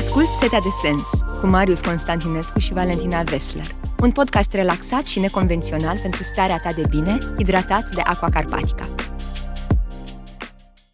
[0.00, 1.08] Ascult Setea de Sens
[1.40, 3.66] cu Marius Constantinescu și Valentina Vesler.
[3.98, 8.88] Un podcast relaxat și neconvențional pentru starea ta de bine, hidratat de Aqua Carpatica.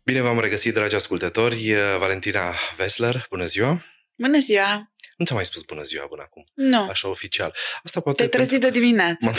[0.05, 1.75] Bine v-am regăsit, dragi ascultători.
[1.99, 3.79] Valentina Vesler, bună ziua!
[4.15, 4.91] Bună ziua!
[5.17, 6.45] Nu ți-am mai spus bună ziua până acum.
[6.55, 6.89] Nu.
[6.89, 7.55] Așa oficial.
[7.83, 9.33] Asta poate Te trezi de dimineață.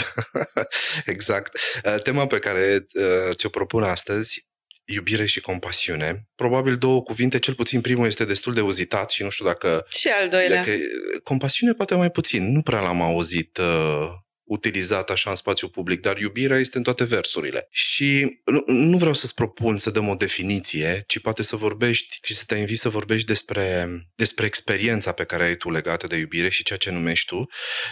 [1.05, 1.59] exact.
[2.04, 4.46] Tema pe care uh, ți-o propun astăzi
[4.88, 6.28] iubire și compasiune.
[6.36, 9.86] Probabil două cuvinte, cel puțin primul este destul de uzitat și nu știu dacă...
[9.90, 10.56] Și al doilea.
[10.56, 10.72] Dacă,
[11.24, 14.09] compasiune poate mai puțin, nu prea l-am auzit uh,
[14.48, 17.68] utilizat așa în spațiu public, dar iubirea este în toate versurile.
[17.70, 22.34] Și nu, nu vreau să-ți propun să dăm o definiție, ci poate să vorbești și
[22.34, 26.50] să te invit să vorbești despre, despre experiența pe care ai tu legată de iubire
[26.50, 27.46] și ceea ce numești tu.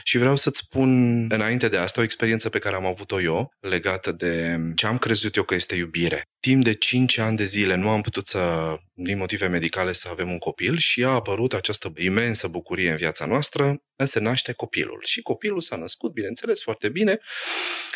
[0.03, 4.11] Și vreau să-ți spun înainte de asta o experiență pe care am avut-o eu legată
[4.11, 6.21] de ce am crezut eu că este iubire.
[6.39, 10.29] Timp de 5 ani de zile nu am putut să din motive medicale să avem
[10.29, 15.01] un copil și a apărut această imensă bucurie în viața noastră, se naște copilul.
[15.05, 17.19] Și copilul s-a născut, bineînțeles, foarte bine.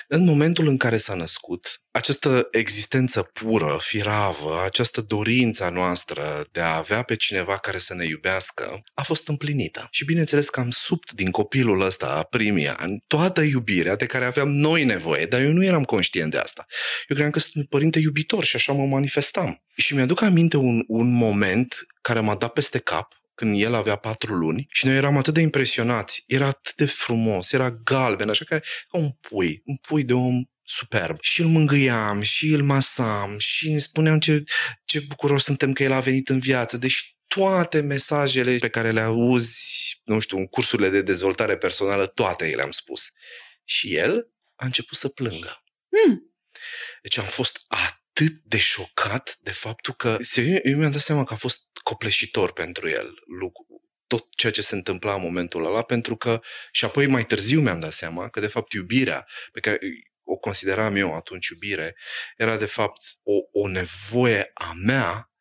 [0.07, 6.59] În momentul în care s-a născut, această existență pură, firavă, această dorință a noastră de
[6.59, 9.87] a avea pe cineva care să ne iubească, a fost împlinită.
[9.91, 14.49] Și bineînțeles că am subt din copilul ăsta primii ani toată iubirea de care aveam
[14.49, 16.65] noi nevoie, dar eu nu eram conștient de asta.
[16.67, 19.63] Eu credeam că sunt un părinte iubitor și așa mă manifestam.
[19.75, 24.33] Și mi-aduc aminte un, un moment care m-a dat peste cap, când el avea patru
[24.33, 26.23] luni și noi eram atât de impresionați.
[26.27, 30.43] Era atât de frumos, era galben, așa ca, ca un pui, un pui de om
[30.63, 31.17] superb.
[31.21, 34.43] Și îl mângâiam, și îl masam, și îmi spuneam ce,
[34.85, 36.77] ce bucuros suntem că el a venit în viață.
[36.77, 42.45] Deci toate mesajele pe care le auzi, nu știu, în cursurile de dezvoltare personală, toate
[42.45, 43.09] le-am spus.
[43.63, 45.63] Și el a început să plângă.
[45.89, 46.33] Hmm.
[47.01, 47.98] Deci am fost atât
[48.43, 52.89] de șocat de faptul că eu, eu mi-am dat seama că a fost copleșitor pentru
[52.89, 53.65] el lucru,
[54.07, 57.79] tot ceea ce se întâmpla în momentul ăla, pentru că și apoi mai târziu mi-am
[57.79, 59.79] dat seama că de fapt iubirea pe care
[60.23, 61.95] o consideram eu atunci iubire,
[62.37, 65.31] era de fapt o, o nevoie a mea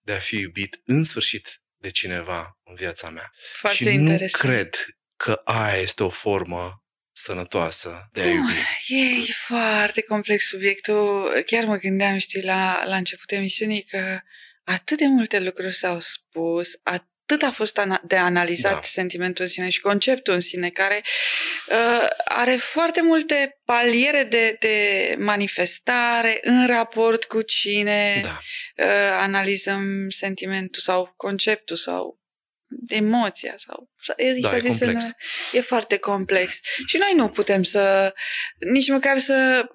[0.00, 3.30] de a fi iubit în sfârșit de cineva în viața mea.
[3.52, 4.32] Foarte și interesant.
[4.32, 4.74] nu cred
[5.16, 6.85] că aia este o formă
[7.16, 8.50] sănătoasă de a iubi.
[8.50, 11.32] Uh, e foarte complex subiectul.
[11.46, 14.20] Chiar mă gândeam, știi, la, la începutul emisiunii că
[14.64, 18.80] atât de multe lucruri s-au spus, atât a fost ana- de analizat Da.
[18.82, 21.02] sentimentul în sine și conceptul în sine, care
[21.68, 28.38] uh, are foarte multe paliere de, de manifestare în raport cu cine Da.
[28.84, 32.20] uh, analizăm sentimentul sau conceptul sau
[32.88, 35.14] emoția sau e, Da, s-a e zis în- complex.
[35.52, 38.14] e foarte complex și noi nu putem să
[38.72, 39.68] nici măcar să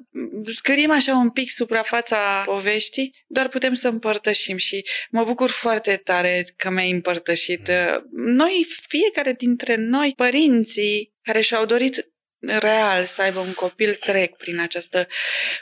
[0.46, 6.46] scriem așa un pic suprafața poveștii, doar putem să împărtășim și mă bucur foarte tare
[6.58, 7.68] că mi-ai împărtășit.
[7.68, 8.34] Mm.
[8.34, 12.11] Noi, fiecare dintre noi, părinții care și-au dorit
[12.42, 15.08] real să aibă un copil trec prin această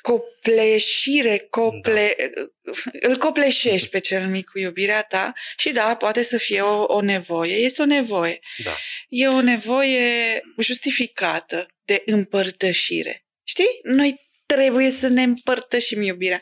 [0.01, 2.15] copleșire, cople...
[2.99, 7.01] îl copleșești pe cel mic cu iubirea ta și da, poate să fie o, o
[7.01, 8.39] nevoie, este o nevoie.
[8.63, 8.77] Da.
[9.09, 13.25] E o nevoie justificată de împărtășire.
[13.43, 13.79] Știi?
[13.83, 16.41] Noi trebuie să ne împărtășim iubirea.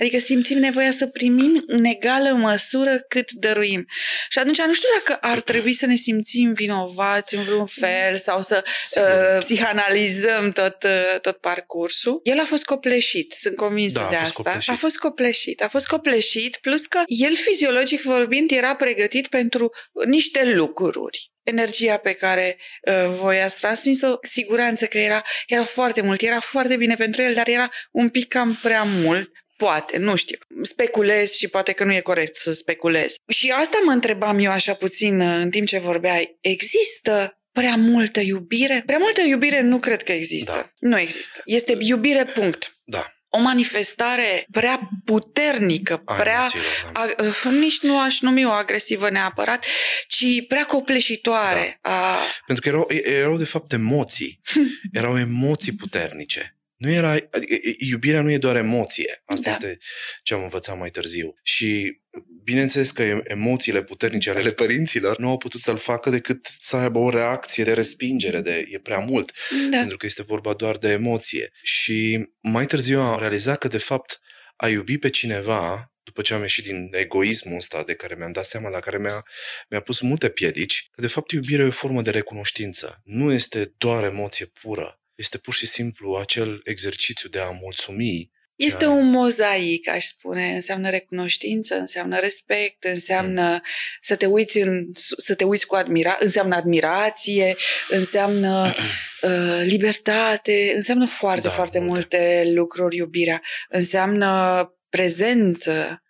[0.00, 3.84] Adică simțim nevoia să primim în egală măsură cât dăruim.
[4.28, 8.40] Și atunci nu știu dacă ar trebui să ne simțim vinovați în vreun fel sau
[8.40, 9.08] să Sigur.
[9.08, 12.20] uh, psihanalizăm tot, uh, tot parcursul.
[12.22, 14.42] El a fost copleșit, sunt convinsă Da, a de fost asta.
[14.42, 14.70] copleșit.
[14.72, 15.62] A fost copleșit.
[15.62, 19.70] A fost copleșit, plus că el fiziologic vorbind era pregătit pentru
[20.06, 21.32] niște lucruri.
[21.44, 26.76] Energia pe care uh, voi ați transmis-o, siguranță că era, era foarte mult, era foarte
[26.76, 29.30] bine pentru el, dar era un pic cam prea mult.
[29.56, 30.38] Poate, nu știu.
[30.62, 33.14] Speculez și poate că nu e corect să speculez.
[33.28, 36.38] Și asta mă întrebam eu așa puțin uh, în timp ce vorbeai.
[36.40, 38.82] Există prea multă iubire?
[38.86, 40.52] Prea multă iubire nu cred că există.
[40.52, 40.72] Da.
[40.78, 41.40] Nu există.
[41.44, 42.76] Este iubire, punct.
[42.84, 43.13] Da.
[43.36, 47.00] O manifestare prea puternică, A prea emoțiilor, da.
[47.00, 49.64] a, uh, nici nu aș numi o agresivă neapărat,
[50.06, 51.78] ci prea copleșitoare.
[51.82, 52.12] Da.
[52.12, 52.86] A, Pentru că erau,
[53.18, 54.40] erau de fapt emoții.
[54.92, 56.53] Erau emoții puternice.
[56.76, 59.22] Nu era, adică, iubirea nu e doar emoție.
[59.24, 59.56] Asta Da.
[59.56, 59.78] este
[60.22, 61.34] ce am învățat mai târziu.
[61.42, 62.00] Și
[62.42, 66.98] bineînțeles că em- emoțiile puternice ale părinților nu au putut să-l facă decât să aibă
[66.98, 69.32] o reacție de respingere, de e prea mult,
[69.70, 69.78] da.
[69.78, 71.50] pentru că este vorba doar de emoție.
[71.62, 74.20] Și mai târziu am realizat că de fapt
[74.56, 78.44] a iubi pe cineva după ce am ieșit din egoismul ăsta de care mi-am dat
[78.44, 79.24] seama, la care mi-a,
[79.68, 83.00] mi-a pus multe piedici, că de fapt iubirea e o formă de recunoștință.
[83.04, 84.98] Nu este doar emoție pură.
[85.14, 90.54] Este pur și simplu acel exercițiu de a mulțumi Este un mozaic, aș spune.
[90.54, 93.60] Înseamnă recunoștință, înseamnă respect, înseamnă mm.
[94.00, 97.56] să te uiți în, să te uiți cu admira, înseamnă admirație,
[97.88, 98.66] înseamnă
[99.22, 102.16] uh, libertate, înseamnă foarte, da, foarte multe.
[102.18, 103.42] multe lucruri iubirea.
[103.68, 106.03] Înseamnă prezență, uh,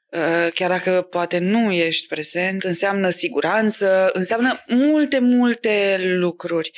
[0.54, 6.70] chiar dacă poate nu ești prezent, înseamnă siguranță, înseamnă multe, multe lucruri.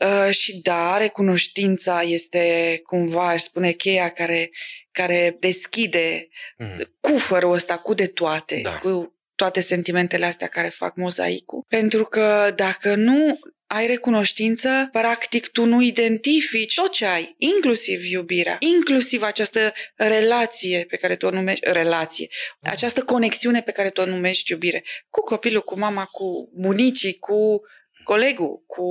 [0.00, 4.50] Uh, și da, recunoștința este cumva, aș spune, cheia care
[4.90, 6.96] care deschide mm.
[7.00, 8.78] cufărul ăsta cu de toate, da.
[8.78, 11.64] cu toate sentimentele astea care fac mozaicul.
[11.68, 18.56] Pentru că dacă nu ai recunoștință, practic tu nu identifici tot ce ai, inclusiv iubirea,
[18.58, 22.28] inclusiv această relație pe care tu o numești relație,
[22.62, 27.60] această conexiune pe care tu o numești iubire, cu copilul, cu mama, cu bunicii, cu
[28.04, 28.84] colegul, cu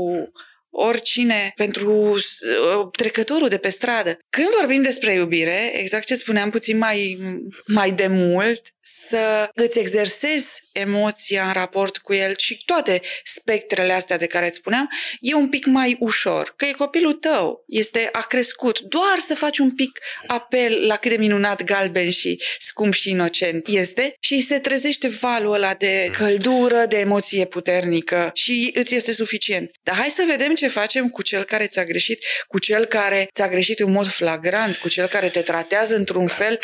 [0.69, 4.19] oricine, pentru uh, trecătorul de pe stradă.
[4.30, 7.18] Când vorbim despre iubire, exact ce spuneam puțin mai,
[7.66, 14.18] mai de mult, să îți exersezi emoția în raport cu el și toate spectrele astea
[14.18, 16.54] de care îți spuneam, e un pic mai ușor.
[16.56, 18.80] Că e copilul tău, este, a crescut.
[18.80, 23.68] Doar să faci un pic apel la cât de minunat, galben și scump și inocent
[23.68, 29.72] este și se trezește valul ăla de căldură, de emoție puternică și îți este suficient.
[29.84, 33.48] Dar hai să vedem ce facem cu cel care ți-a greșit, cu cel care ți-a
[33.48, 36.59] greșit în mod flagrant, cu cel care te tratează într-un fel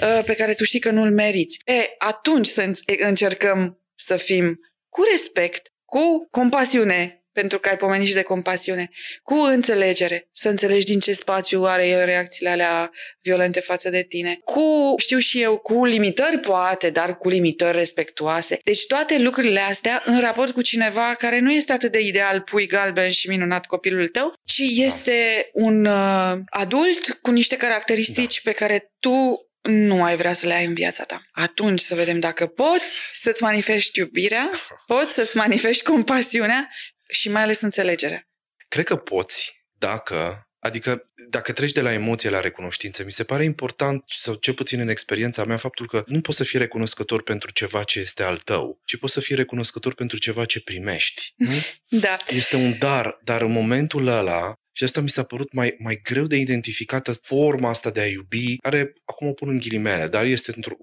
[0.00, 1.58] uh, pe care tu știi că nu-l meriți.
[1.64, 8.14] E, atunci să încercăm să fim cu respect, cu compasiune, pentru că ai pomenit și
[8.14, 8.90] de compasiune,
[9.22, 12.90] cu înțelegere, să înțelegi din ce spațiu are el reacțiile alea
[13.22, 18.58] violente față de tine, cu, știu și eu, cu limitări poate, dar cu limitări respectuoase.
[18.64, 22.66] Deci toate lucrurile astea în raport cu cineva care nu este atât de ideal, pui
[22.66, 28.50] galben și minunat copilul tău, ci este un uh, adult cu niște caracteristici da.
[28.50, 31.22] pe care tu nu ai vrea să le ai în viața ta.
[31.32, 34.50] Atunci să vedem dacă poți să-ți manifesti iubirea,
[34.86, 36.68] poți să-ți manifesti compasiunea
[37.08, 38.28] și mai ales înțelegerea.
[38.68, 43.44] Cred că poți dacă Adică, dacă treci de la emoție la recunoștință, mi se pare
[43.44, 47.50] important, sau cel puțin în experiența mea, faptul că nu poți să fii recunoscător pentru
[47.50, 51.32] ceva ce este al tău, ci poți să fii recunoscător pentru ceva ce primești.
[51.36, 51.50] Nu?
[52.00, 52.16] Da.
[52.28, 56.26] Este un dar, dar în momentul ăla, și asta mi s-a părut mai, mai greu
[56.26, 60.52] de identificată forma asta de a iubi, care acum o pun în ghilimele, dar este
[60.56, 60.74] într-o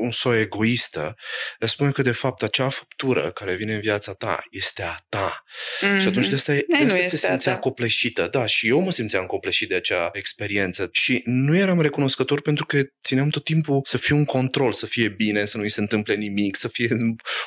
[0.00, 1.16] un soi egoistă,
[1.58, 5.44] spune că de fapt acea făptură care vine în viața ta este a ta.
[5.44, 6.00] Mm-hmm.
[6.00, 8.28] Și atunci de asta, de asta se simțea copleșită.
[8.30, 12.82] Da, și eu mă simțeam copleșit de acea experiență și nu eram recunoscător pentru că
[13.02, 16.56] țineam tot timpul să fie un control, să fie bine, să nu-i se întâmple nimic,
[16.56, 16.88] să fie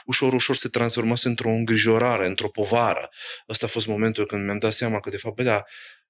[0.05, 3.09] ușor, ușor se transformase într-o îngrijorare, într-o povară.
[3.49, 5.63] Ăsta a fost momentul când mi-am dat seama că de fapt, bă, da,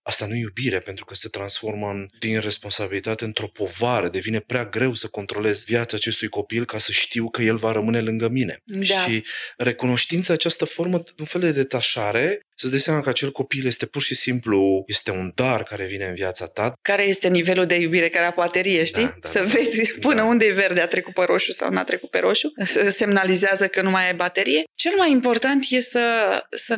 [0.08, 4.10] Asta nu e iubire, pentru că se transformă în, din responsabilitate într-o povară.
[4.10, 8.02] Devine prea greu să controlez viața acestui copil ca să știu că el va rămâne
[8.02, 8.62] lângă mine.
[8.64, 8.84] Da.
[8.86, 9.24] Și
[9.58, 14.02] recunoștința, această formă, un fel de detașare, să dai seama că acel copil este pur
[14.02, 16.74] și simplu, este un dar care vine în viața ta.
[16.82, 19.04] Care este nivelul de iubire care a baterie, da, știi?
[19.04, 20.08] Da, da, să da, vezi da.
[20.08, 20.24] până da.
[20.24, 22.52] unde e verde, a trecut pe roșu sau n-a trecut pe roșu,
[22.90, 24.64] semnalizează că nu mai ai baterie.
[24.76, 26.04] Cel mai important e să,
[26.50, 26.76] să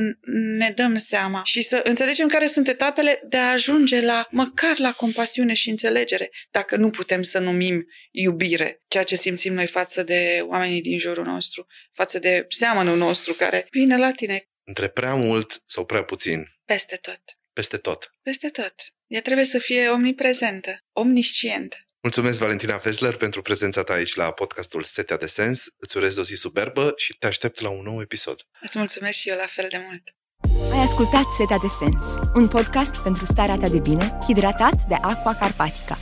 [0.58, 4.92] ne dăm seama și să înțelegem care sunt etapele de a ajunge la, măcar la
[4.92, 10.46] compasiune și înțelegere, dacă nu putem să numim iubire, ceea ce simțim noi față de
[10.48, 15.62] oamenii din jurul nostru, față de seamănul nostru care vine la tine între prea mult
[15.66, 16.48] sau prea puțin?
[16.66, 17.22] Peste tot.
[17.54, 18.12] Peste tot.
[18.22, 18.74] Peste tot.
[19.08, 21.78] Ea trebuie să fie omniprezentă, omniscientă.
[22.02, 25.66] Mulțumesc, Valentina Fesler, pentru prezența ta aici la podcastul Setea de Sens.
[25.78, 28.42] Îți urez o zi superbă și te aștept la un nou episod.
[28.62, 30.04] Îți mulțumesc și eu la fel de mult.
[30.72, 35.36] Ai ascultat Setea de Sens, un podcast pentru starea ta de bine, hidratat de Aqua
[35.36, 35.98] Carpatica.